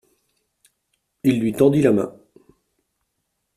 Il 1.23 1.39
lui 1.39 1.53
tendit 1.53 1.83
la 1.83 1.91
main. 1.91 2.15